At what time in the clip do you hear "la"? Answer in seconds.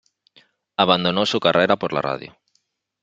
1.93-2.01